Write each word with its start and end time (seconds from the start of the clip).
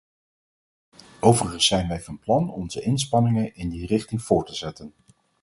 Overigens 1.19 1.65
zijn 1.65 1.87
wij 1.87 2.01
van 2.01 2.19
plan 2.19 2.51
onze 2.51 2.81
inspanningen 2.81 3.55
in 3.55 3.69
die 3.69 3.85
richting 3.85 4.21
voort 4.21 4.47
te 4.47 4.55
zetten. 4.55 4.93